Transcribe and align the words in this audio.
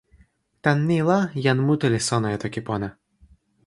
tan 0.67 0.79
ni 0.87 0.97
la, 1.09 1.19
jan 1.45 1.59
mute 1.67 1.87
li 1.93 2.01
sona 2.09 2.27
e 2.35 2.37
toki 2.43 2.61
pona. 2.67 2.89